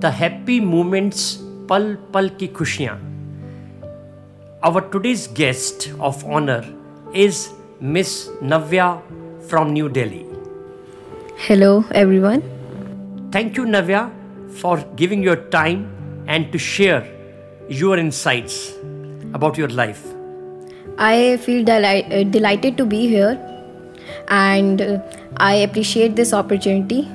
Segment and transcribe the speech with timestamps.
[0.00, 3.06] the happy moments, pal pal ki khushiyan.
[4.62, 6.64] Our today's guest of honor
[7.12, 8.88] is Miss Navya
[9.50, 10.24] from New Delhi.
[11.46, 12.42] Hello, everyone.
[13.32, 14.10] Thank you, Navya,
[14.62, 15.86] for giving your time
[16.26, 17.04] and to share
[17.68, 18.74] your insights
[19.34, 20.02] about your life.
[20.98, 23.38] I feel uh, delighted to be here
[24.28, 24.98] and uh,
[25.36, 27.08] I appreciate this opportunity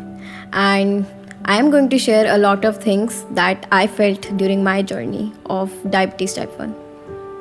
[0.53, 1.05] and
[1.47, 5.31] I am going to share a lot of things that I felt during my journey
[5.45, 6.73] of diabetes type 1.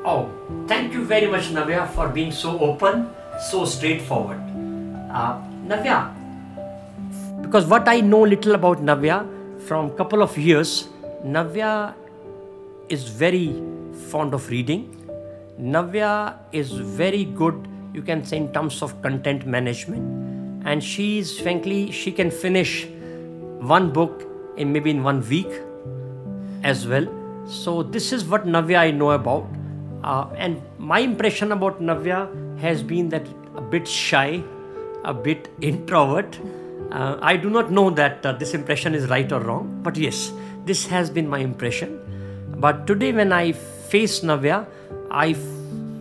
[0.05, 0.29] Oh,
[0.67, 3.09] thank you very much, Navya, for being so open,
[3.49, 4.37] so straightforward.
[5.11, 6.13] Uh, Navya,
[7.41, 9.25] because what I know little about Navya
[9.61, 10.87] from couple of years,
[11.25, 11.95] Navya
[12.89, 13.59] is very
[14.11, 14.91] fond of reading.
[15.59, 21.39] Navya is very good, you can say, in terms of content management, and she is
[21.39, 22.85] frankly she can finish
[23.67, 24.23] one book
[24.57, 25.51] in maybe in one week
[26.63, 27.07] as well.
[27.47, 29.47] So this is what Navya I know about.
[30.03, 34.43] Uh, and my impression about Navya has been that a bit shy,
[35.03, 36.39] a bit introvert.
[36.91, 40.31] Uh, I do not know that uh, this impression is right or wrong, but yes,
[40.65, 41.99] this has been my impression.
[42.57, 44.65] But today, when I faced Navya,
[45.11, 45.33] I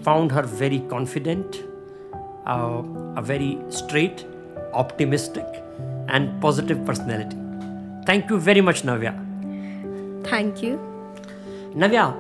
[0.03, 1.63] found her very confident,
[2.47, 2.83] uh,
[3.17, 4.25] a very straight,
[4.73, 5.47] optimistic,
[6.09, 7.44] and positive personality.
[8.07, 9.15] Thank you very much, Navya.
[10.25, 10.79] Thank you.
[11.75, 12.15] Navya,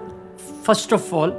[0.62, 1.32] first of all,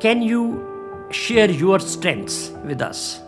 [0.00, 0.66] can you
[1.10, 3.20] share your strengths with us?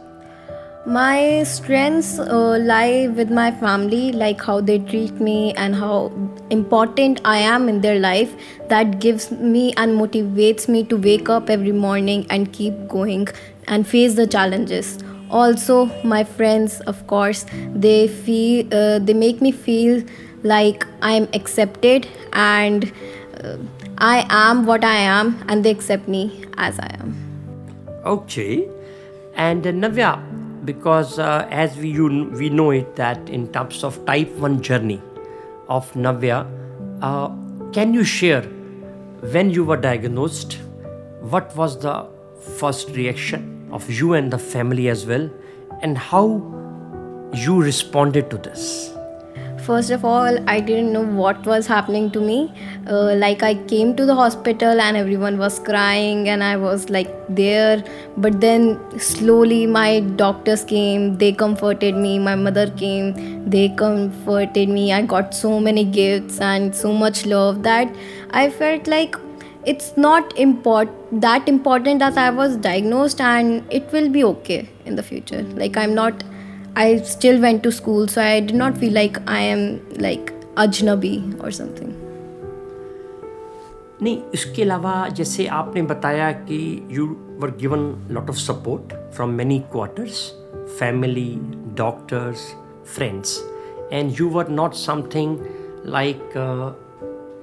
[0.87, 6.11] My strengths uh, lie with my family, like how they treat me and how
[6.51, 8.35] important I am in their life.
[8.69, 13.29] That gives me and motivates me to wake up every morning and keep going
[13.67, 14.99] and face the challenges.
[15.31, 20.03] Also, my friends, of course, they feel uh, they make me feel
[20.43, 22.93] like I'm accepted and
[23.43, 23.57] uh,
[23.99, 27.17] I am what I am, and they accept me as I am.
[28.05, 28.69] Okay.
[29.35, 30.23] And uh, Navya,
[30.65, 35.03] because uh, as we, you, we know it that in terms of type 1 journey
[35.69, 36.47] of Navya,
[37.03, 37.29] uh,
[37.73, 38.43] can you share
[39.33, 40.59] when you were diagnosed,
[41.21, 42.07] what was the
[42.57, 45.29] first reaction of you and the family as well,
[45.83, 46.37] and how
[47.35, 48.95] you responded to this?
[49.69, 52.51] First of all, I didn't know what was happening to me.
[52.87, 57.11] Uh, like, I came to the hospital and everyone was crying, and I was like
[57.29, 57.85] there.
[58.17, 58.63] But then,
[58.99, 62.19] slowly, my doctors came, they comforted me.
[62.19, 63.13] My mother came,
[63.57, 64.91] they comforted me.
[65.01, 67.95] I got so many gifts and so much love that
[68.31, 69.17] I felt like
[69.67, 70.89] it's not import
[71.29, 75.43] that important as I was diagnosed, and it will be okay in the future.
[75.63, 76.25] Like, I'm not
[76.78, 79.66] I still went to school, so I did not feel like I am
[80.08, 81.92] like ajnabi or something.
[84.02, 86.58] नहीं इसके अलावा जैसे आपने बताया कि
[86.92, 87.06] you
[87.42, 90.24] were given lot of support from many quarters
[90.80, 91.30] family
[91.78, 92.48] doctors
[92.96, 93.38] friends
[93.94, 95.38] and you were not something
[95.96, 96.38] like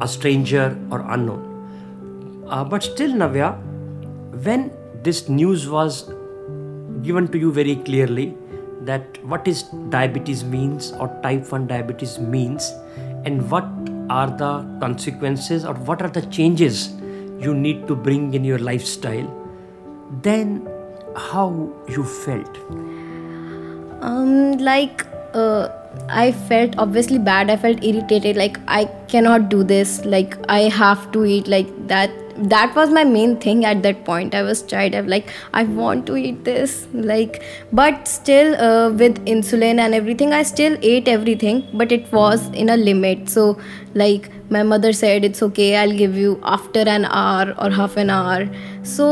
[0.02, 3.50] a stranger और unknown but still Navya
[4.44, 4.70] when
[5.04, 6.04] this news was
[7.02, 8.26] given to you very clearly
[8.85, 12.72] that what is diabetes means or type 1 diabetes means
[13.25, 13.66] and what
[14.09, 16.94] are the consequences or what are the changes
[17.40, 19.29] you need to bring in your lifestyle
[20.22, 20.68] then
[21.16, 21.47] how
[21.88, 22.62] you felt
[24.01, 25.03] Um, like
[25.34, 25.69] uh,
[26.09, 27.50] I felt obviously bad.
[27.50, 28.38] I felt irritated.
[28.38, 30.03] Like I cannot do this.
[30.06, 32.12] Like I have to eat like that.
[32.38, 34.35] That was my main thing at that point.
[34.35, 34.94] I was tired.
[34.94, 36.88] I'm like I want to eat this.
[36.94, 41.68] Like, but still uh, with insulin and everything, I still ate everything.
[41.73, 43.29] But it was in a limit.
[43.29, 43.59] So
[43.94, 45.78] like my mother said, it's okay.
[45.78, 48.50] I'll give you after an hour or half an hour.
[48.84, 49.09] So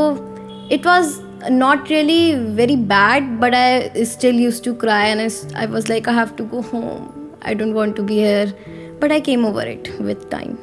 [0.70, 5.66] it was not really very bad but i still used to cry and I, I
[5.66, 8.54] was like i have to go home i don't want to be here
[9.02, 10.58] but i came over it with time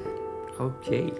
[0.60, 1.10] Okay.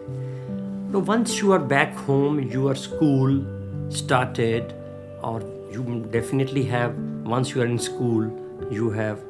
[0.93, 3.45] Now, once you are back home, your school
[3.91, 4.75] started,
[5.23, 5.41] or
[5.71, 8.25] you definitely have, once you are in school,
[8.73, 9.21] you have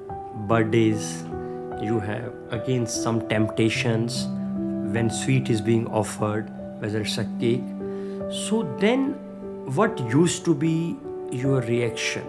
[0.48, 1.22] birthdays,
[1.82, 4.24] you have again some temptations
[4.94, 7.62] when sweet is being offered, whether it's a cake.
[8.32, 9.12] So, then
[9.74, 10.96] what used to be
[11.30, 12.24] your reaction?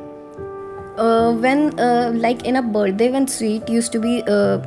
[0.98, 4.60] uh, when uh, like in a birthday when sweet used to be uh,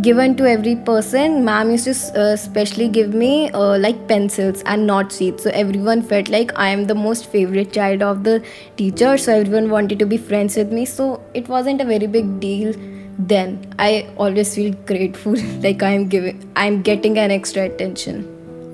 [0.00, 4.86] given to every person ma'am used to uh, specially give me uh, like pencils and
[4.86, 8.42] not sweets so everyone felt like i am the most favorite child of the
[8.76, 12.40] teacher so everyone wanted to be friends with me so it wasn't a very big
[12.40, 12.74] deal
[13.18, 18.28] then I always feel grateful like I'm giving I'm getting an extra attention.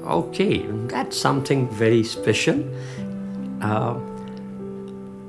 [0.07, 2.63] Okay, that's something very special.
[3.61, 3.95] Uh,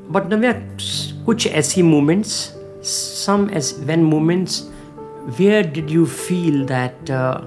[0.10, 0.54] but Navya,
[1.26, 4.70] कुछ ऐसी moments, some as when moments,
[5.38, 7.42] where did you feel that uh,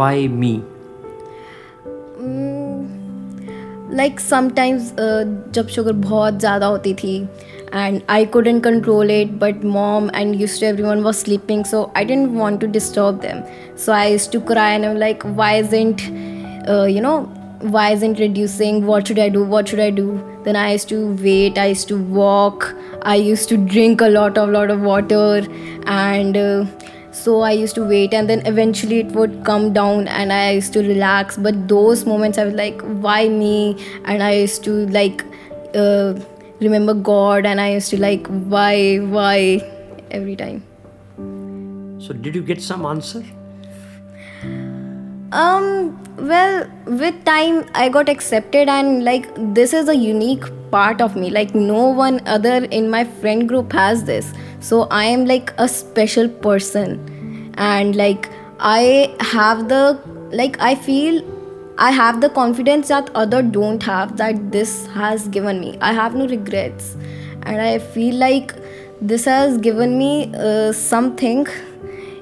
[0.00, 0.60] why me?
[3.94, 4.92] Like sometimes
[5.54, 7.28] जब शुगर बहुत ज़्यादा होती थी
[7.72, 9.38] and I couldn't control it.
[9.38, 13.44] But mom and used to everyone was sleeping, so I didn't want to disturb them.
[13.76, 16.02] So I used to cry, and I'm like, why isn't,
[16.68, 17.16] uh, you know,
[17.76, 18.84] why isn't reducing?
[18.86, 19.44] What should I do?
[19.44, 20.08] What should I do?
[20.44, 21.58] Then I used to wait.
[21.58, 22.74] I used to walk.
[23.02, 25.46] I used to drink a lot of lot of water,
[25.86, 26.36] and.
[26.36, 26.64] Uh,
[27.15, 30.73] so i used to wait and then eventually it would come down and i used
[30.73, 31.37] to relax.
[31.37, 33.77] But those moments i was like why me?
[34.05, 35.23] And i used to like
[35.73, 36.13] uh,
[36.59, 39.37] remember god and i used to like why why?
[40.11, 40.63] Every time.
[41.99, 43.23] So did you get some answer
[45.43, 45.65] um
[46.17, 46.53] well
[46.99, 50.45] with time i got accepted and like this is a unique
[50.75, 51.29] part of me.
[51.29, 54.33] Like no one other in my friend group has this.
[54.69, 56.97] So i am like a special person.
[57.57, 58.29] And like
[58.59, 59.83] i have the
[60.41, 61.21] like i feel
[61.77, 65.77] i have the confidence that other don't have that this has given me.
[65.91, 66.95] I have no regrets.
[67.43, 68.55] And i feel like
[69.01, 71.47] this has given me uh, something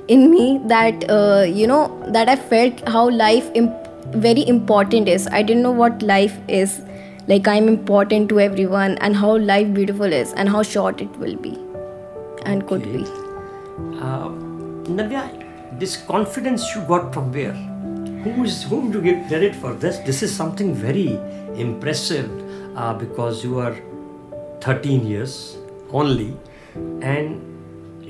[0.08, 1.82] in me that uh, you know
[2.18, 3.80] that i felt how life imp-
[4.24, 5.28] very important is.
[5.28, 6.82] I didn't know what life is.
[7.28, 11.36] Like i'm important to everyone and how life beautiful is and how short it will
[11.38, 11.58] be
[12.46, 12.98] and could Okay.
[12.98, 13.04] be.
[14.02, 14.30] Uh,
[14.98, 17.54] Navya, this confidence you got from where?
[18.26, 19.98] Who is whom to give credit for this?
[20.00, 21.18] This is something very
[21.56, 22.30] impressive
[22.76, 23.76] uh, because you are
[24.62, 25.58] 13 years
[25.92, 26.36] only
[27.02, 27.42] and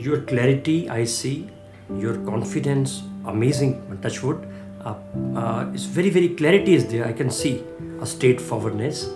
[0.06, 1.50] your clarity i see
[1.99, 4.47] your confidence amazing touchwood
[4.85, 4.94] uh,
[5.37, 7.55] uh, is very very clarity is there i can see
[8.00, 9.06] a straightforwardness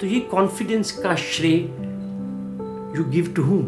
[0.00, 1.58] तो ये confidence का श्रेय
[2.96, 3.66] you give to whom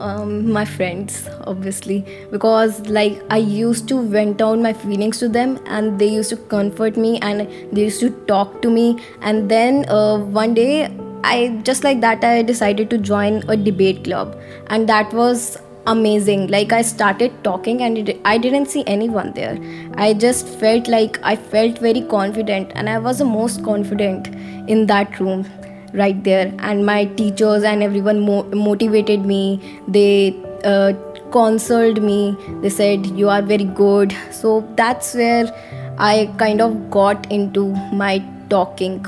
[0.00, 1.96] um, my friends obviously
[2.30, 6.36] because like i used to vent out my feelings to them and they used to
[6.54, 8.86] comfort me and they used to talk to me
[9.22, 10.88] and then uh, one day
[11.24, 14.36] i just like that i decided to join a debate club
[14.68, 16.47] and that was amazing.
[16.47, 19.57] Like i started talking and it, i didn't see anyone there.
[19.95, 24.27] I just felt like i felt very confident and i was the most confident
[24.67, 25.45] in that room
[25.93, 26.53] right there.
[26.59, 29.59] And my teachers and everyone mo- motivated me.
[29.87, 30.93] They uh,
[31.31, 32.37] consoled me.
[32.61, 34.15] They said you are very good.
[34.31, 35.51] So that's where
[35.99, 39.05] i kind of got into my talking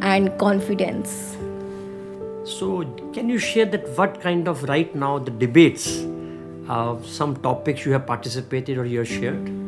[0.00, 1.29] and confidence
[2.58, 6.04] So, can you share that what kind of right now the debates,
[6.68, 9.60] uh, some topics you have participated or you have shared?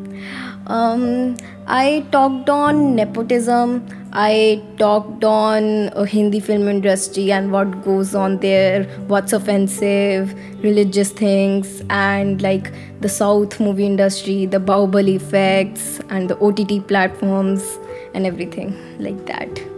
[0.66, 1.36] um,
[1.66, 8.38] i talked on nepotism i talked on uh, hindi film industry and what goes on
[8.38, 16.28] there what's offensive religious things and like the south movie industry the Bahubali effects and
[16.28, 17.78] the ott platforms
[18.14, 19.71] and everything like that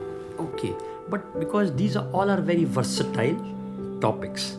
[1.09, 3.37] but because these are all are very versatile
[4.01, 4.57] topics,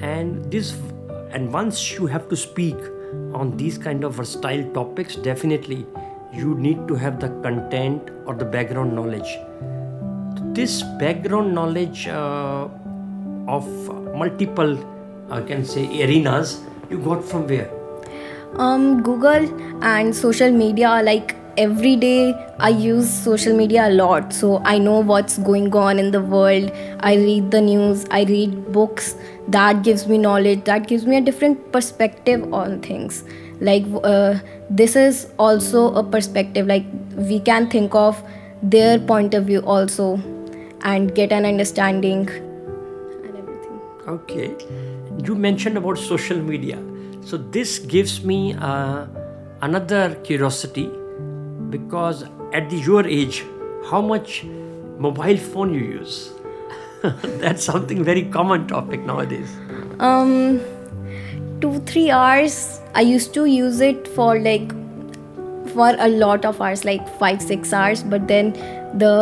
[0.00, 0.74] and this
[1.30, 2.76] and once you have to speak
[3.34, 5.86] on these kind of versatile topics, definitely
[6.32, 9.36] you need to have the content or the background knowledge.
[10.54, 12.68] This background knowledge uh,
[13.48, 13.68] of
[14.16, 14.78] multiple,
[15.30, 17.70] I can say, arenas you got from where?
[18.58, 19.46] um google
[19.82, 24.32] and social media are like every day i use social media a lot.
[24.32, 26.70] So i know what's going on in the world.
[27.00, 28.04] I read the news.
[28.10, 29.14] I read books.
[29.48, 30.64] That gives me knowledge.
[30.64, 33.24] That gives me a different perspective on things.
[33.60, 34.38] Like uh,
[34.70, 36.66] this is also a perspective.
[36.66, 38.22] Like we can think of
[38.62, 40.20] their point of view also
[40.82, 43.80] and get an understanding and everything.
[44.08, 44.54] Okay.
[45.24, 46.78] You mentioned about social media.
[47.24, 49.06] So this gives me uh,
[49.60, 50.90] another curiosity
[51.72, 53.44] because at the, your age,
[53.90, 54.44] how much
[54.98, 56.30] mobile phone you use?
[57.02, 59.56] That's something very common topic nowadays.
[60.10, 60.30] um
[61.64, 62.54] two three hours
[63.00, 64.72] i used to use it for like
[65.74, 68.48] for a lot of hours like five six hours but then
[69.02, 69.12] the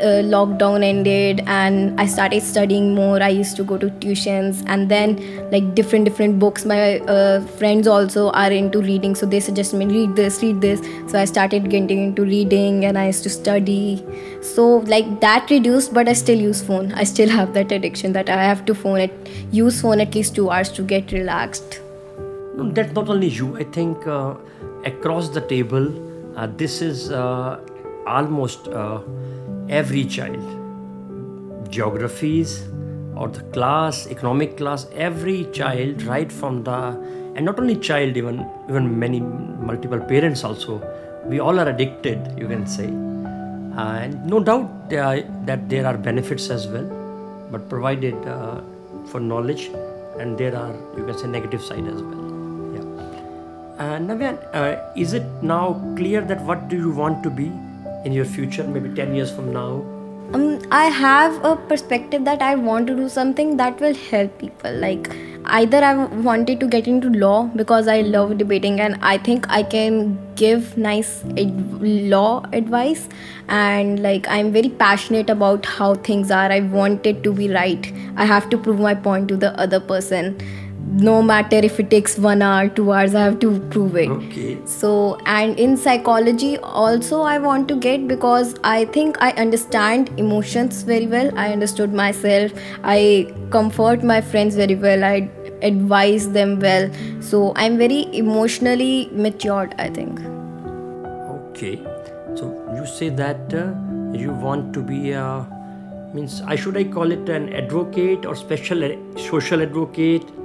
[0.00, 3.22] uh, lockdown ended and i started studying more.
[3.22, 5.16] I used to go to tuitions and then
[5.50, 6.64] like different different books.
[6.64, 10.80] My uh, friends also are into reading so they suggest me read this read this.
[11.10, 14.04] So i started getting into reading and i used to study.
[14.42, 16.92] So like that reduced but i still use phone.
[16.92, 20.34] I still have that addiction that i have to phone it use phone at least
[20.34, 21.80] two hours to get relaxed.
[22.56, 23.56] That's not only you.
[23.56, 24.34] I think uh,
[24.84, 25.88] across the table,
[26.36, 27.60] uh, this is uh,
[28.16, 29.00] almost uh,
[29.68, 30.42] every child.
[31.70, 32.52] Geographies
[33.16, 36.78] or the class, economic class, every child, right from the,
[37.36, 39.20] and not only child, even even many
[39.70, 40.80] multiple parents also.
[41.26, 46.50] We all are addicted, you can say, and no doubt uh, that there are benefits
[46.50, 46.88] as well,
[47.52, 48.60] but provided uh,
[49.12, 49.70] for knowledge,
[50.18, 52.22] and there are you can say negative side as well.
[52.74, 52.86] Yeah.
[53.84, 55.64] Uh, Navyan, uh, is it now
[55.96, 57.52] clear that what do you want to be
[58.04, 59.82] in your future, maybe 10 years from now?
[60.32, 64.72] um, I have a perspective that I want to do something that will help people.
[64.72, 65.10] Like,
[65.46, 69.64] either I wanted to get into law because I love debating and I think I
[69.64, 73.08] can give nice ad- law advice.
[73.48, 76.52] And, like, I'm very passionate about how things are.
[76.52, 77.92] I want it to be right.
[78.16, 80.38] I have to prove my point to the other person.
[80.92, 84.08] No matter if it takes one hour, two hours, I have to prove it.
[84.10, 84.58] Okay.
[84.66, 90.82] so and in psychology also i want to get because i think i understand emotions
[90.82, 91.30] very well.
[91.38, 92.52] I understood myself.
[92.82, 95.04] I comfort my friends very well.
[95.04, 95.28] I
[95.62, 96.90] advise them well.
[97.20, 100.20] So i'm very emotionally matured i think.
[101.36, 101.76] Okay,
[102.34, 103.66] so you say that uh,
[104.16, 105.46] you want to be a
[106.14, 110.39] means I should I call it an advocate or special social advocate?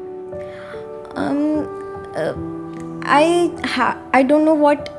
[1.16, 1.68] Um
[2.16, 2.34] uh,
[3.20, 4.90] i ha- i don't know what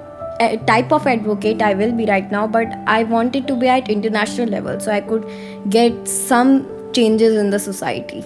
[0.41, 3.89] uh, type of advocate i will be right now but i wanted to be at
[3.89, 5.27] international level so i could
[5.69, 6.55] get some
[6.93, 8.25] changes in the society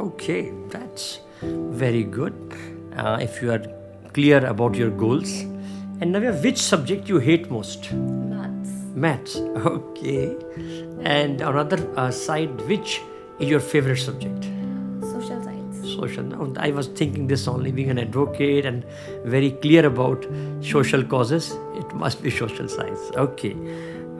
[0.00, 2.34] Okay, that's very good.
[2.96, 3.62] Uh, if you are
[4.12, 5.30] clear about your goals,
[6.00, 7.92] and Navya, which subject you hate most?
[7.92, 8.72] maths
[9.04, 9.36] Maths.
[9.70, 10.36] Okay,
[11.02, 13.00] and another uh, side, which
[13.38, 14.44] is your favorite subject?
[16.04, 18.84] Social science i was thinking this only being an advocate and
[19.36, 20.26] very clear about
[20.60, 21.52] social causes.
[21.80, 23.00] It must be social science.
[23.16, 23.52] Okay.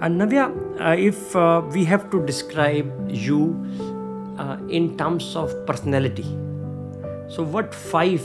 [0.00, 0.44] And navya
[0.80, 2.88] uh, if uh, we have to describe
[3.26, 3.40] you
[4.38, 6.26] uh, in terms of personality
[7.28, 8.22] so what five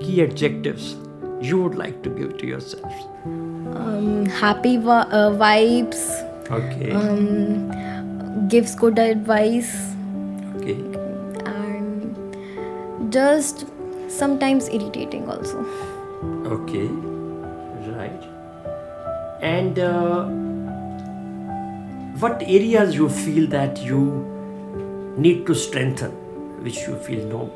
[0.00, 0.96] key adjectives
[1.40, 2.92] you would like to give to yourself?
[3.24, 6.02] Um, happy vi- uh, vibes.
[6.50, 6.90] Okay.
[6.90, 9.72] Um, gives good advice.
[10.56, 10.74] Okay.
[10.74, 10.97] and
[13.10, 13.66] just
[14.08, 15.64] sometimes irritating also
[16.46, 16.88] Okay,
[17.94, 18.24] right.
[19.40, 20.24] And uh,
[22.18, 24.00] what areas you feel that you
[25.16, 26.10] need to strengthen,
[26.64, 27.52] which you feel no,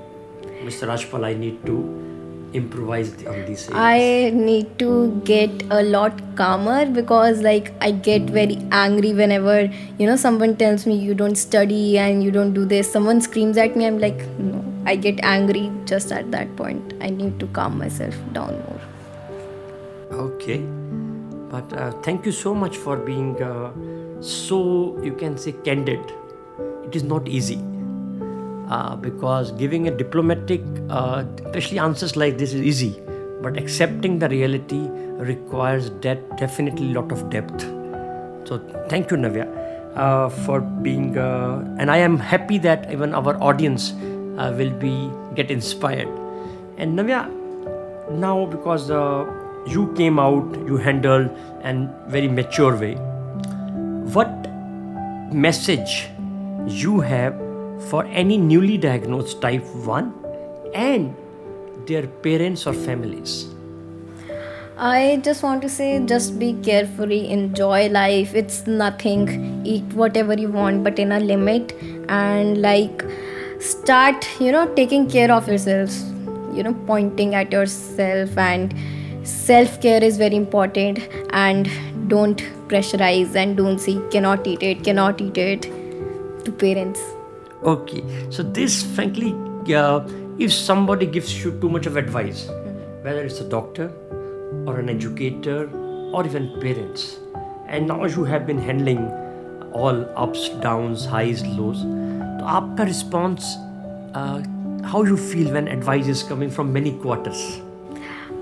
[0.62, 0.86] Mr.
[0.86, 2.11] Rajpal, I need to
[2.54, 3.74] improvise on these areas.
[3.74, 10.06] i need to get a lot calmer because like i get very angry whenever you
[10.06, 12.90] know someone tells me you don't study and you don't do this.
[12.90, 14.64] Someone screams at me i'm like no.
[14.84, 16.94] I get angry just at that point.
[17.00, 18.80] I need to calm myself down more.
[20.10, 20.58] Okay,
[21.50, 23.70] but uh, thank you so much for being uh,
[24.20, 26.00] so, you can say, candid.
[26.84, 27.60] It is not easy
[28.72, 33.00] uh, because giving a diplomatic, uh, especially answers like this, is easy,
[33.42, 34.80] but accepting the reality
[35.32, 37.62] requires de- definitely a lot of depth.
[38.48, 39.46] So, thank you, Navya,
[39.96, 45.10] uh, for being, uh, and I am happy that even our audience uh, will be
[45.34, 46.08] get inspired.
[46.78, 47.30] And Navya,
[48.10, 48.90] now because
[49.66, 51.30] you came out you handled
[51.62, 52.94] and very mature way
[54.16, 54.48] what
[55.32, 56.08] message
[56.66, 57.51] you have
[57.88, 60.12] for any newly diagnosed type 1
[60.74, 61.16] and
[61.86, 63.52] their parents or families
[64.84, 68.34] I just want to say just be carefully, enjoy life.
[68.34, 69.62] It's nothing.
[69.64, 71.72] Eat whatever you want, but in a limit.
[72.08, 73.04] And like
[73.60, 76.02] start, you know, taking care of yourselves.
[76.52, 78.74] You know, pointing at yourself and
[79.22, 80.98] self care is very important.
[81.30, 81.70] And
[82.08, 85.62] don't pressurize and don't say cannot eat it, cannot eat it
[86.44, 87.00] to parents.
[87.64, 89.32] Okay, so this frankly,
[89.72, 90.00] uh,
[90.38, 93.04] if somebody gives you too much of advice, mm-hmm.
[93.04, 93.92] whether it's a doctor
[94.66, 95.70] or an educator
[96.12, 97.18] or even parents,
[97.68, 99.06] and now you have been handling
[99.72, 101.82] all ups, downs, highs, lows,
[102.42, 103.54] so after response,
[104.14, 104.42] uh,
[104.82, 107.60] how you feel when advice is coming from many quarters?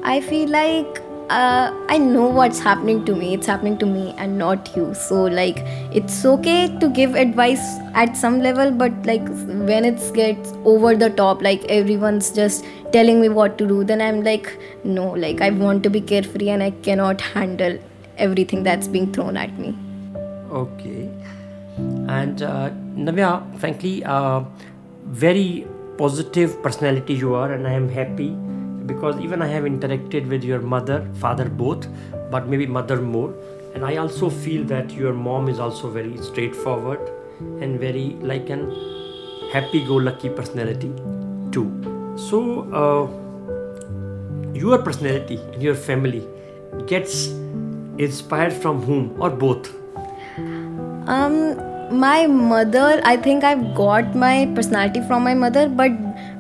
[0.03, 3.35] I feel like uh, I know what's happening to me.
[3.35, 4.95] It's happening to me and not you.
[4.95, 5.59] So like
[6.01, 7.63] it's okay to give advice
[7.95, 9.27] at some level, but like
[9.71, 14.01] when it gets over the top, like everyone's just telling me what to do, then
[14.01, 17.79] I'm like, no, like I want to be carefree and I cannot handle
[18.19, 19.77] everything that's being thrown at me.
[20.51, 21.09] Okay.
[22.09, 24.43] And uh, Navya, frankly, uh,
[25.05, 28.37] very positive personality you are, and I am happy
[28.93, 31.87] because even I have interacted with your mother, father both,
[32.31, 33.33] but maybe mother more.
[33.75, 37.01] And I also feel that your mom is also very straightforward
[37.61, 38.65] and very like an
[39.53, 40.93] happy-go-lucky personality
[41.53, 41.67] too.
[42.17, 42.41] So
[42.83, 43.07] uh,
[44.55, 46.27] your personality and your family
[46.87, 47.29] gets
[47.99, 49.75] inspired from whom or both?
[51.07, 51.37] Um,
[51.99, 55.91] my mother, I think I've got my personality from my mother, but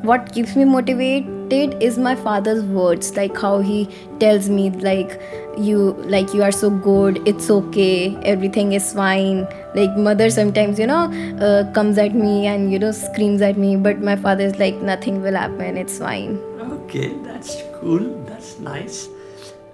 [0.02, 3.88] what keeps me motivated is my father's words, like how he
[4.18, 5.20] tells me, like
[5.58, 9.46] you, like you are so good, it's okay, everything is fine.
[9.74, 11.04] Like mother sometimes, you know,
[11.40, 14.76] uh, comes at me and you know screams at me, but my father is like
[14.76, 16.38] nothing will happen, it's fine.
[16.60, 18.24] Okay, that's cool.
[18.24, 19.08] That's nice.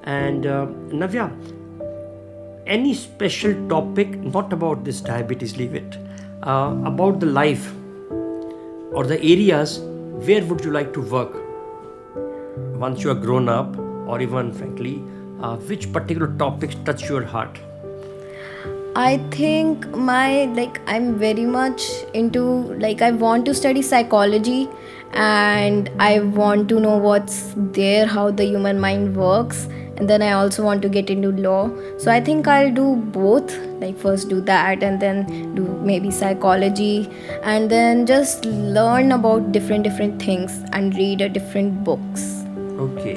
[0.05, 1.31] And uh, Navya,
[2.67, 5.99] any special topic, not about this diabetes, leave it,
[6.43, 7.73] uh, about the life
[8.93, 11.46] or the areas where would you like to work
[12.79, 15.03] once you are grown up, or even frankly,
[15.41, 17.59] uh, which particular topics touch your heart?
[18.97, 21.83] I think my like I'm very much
[22.15, 22.43] into
[22.85, 24.69] like I want to study psychology
[25.13, 29.69] and I want to know what's there how the human mind works
[29.99, 31.71] and then I also want to get into law.
[31.99, 33.55] So I think I'll do both.
[33.83, 37.11] Like first do that and then do maybe psychology
[37.43, 42.46] and then just learn about different different things and read a different books.
[42.79, 43.17] Okay.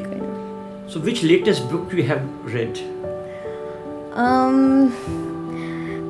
[0.88, 2.80] So, which latest book you have read?
[4.13, 4.94] Um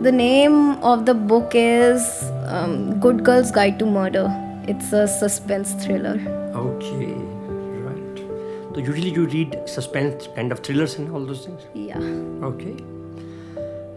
[0.02, 4.28] the name of the book is um, Good Girl's Guide to Murder.
[4.66, 6.18] It's a suspense thriller.
[6.56, 7.16] Okay,
[7.84, 8.18] right.
[8.74, 11.64] So usually you read suspense kind of thrillers and all those things.
[11.74, 11.98] Yeah.
[12.48, 12.78] Okay.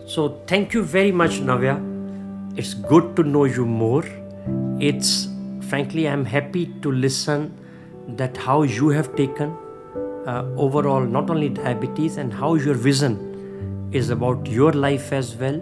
[0.08, 1.78] So thank you very much, Navya.
[2.56, 4.04] It's good to know you more.
[4.80, 5.28] It's
[5.68, 7.56] frankly, I'm happy to listen
[8.17, 9.55] that how you have taken
[10.25, 13.17] uh, overall not only diabetes and how your vision
[13.91, 15.61] is about your life as well,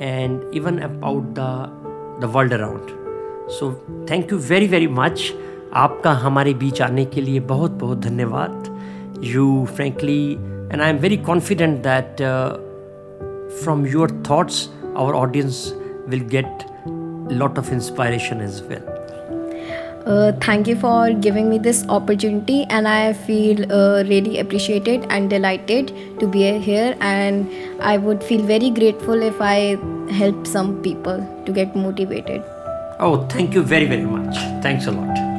[0.00, 1.50] and even about the
[2.20, 2.92] the world around.
[3.48, 3.72] So
[4.06, 5.32] thank you very very much.
[5.74, 10.32] आपका हमारे बीच आने के लिए बहुत बहुत धन्यवाद you frankly
[10.72, 12.22] and I am very confident that
[13.64, 14.56] from your thoughts
[15.02, 15.60] our audience
[16.12, 16.66] will get
[17.42, 18.89] lot of inspiration as well
[20.05, 25.29] Uh, thank you for giving me this opportunity, and I feel uh, really appreciated and
[25.29, 26.95] delighted to be here.
[27.01, 27.49] And
[27.81, 29.77] I would feel very grateful if I
[30.11, 32.43] help some people to get motivated.
[33.03, 35.30] oh thank you very very much thanks a lot